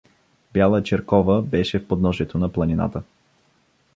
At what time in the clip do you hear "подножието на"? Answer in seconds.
1.87-2.51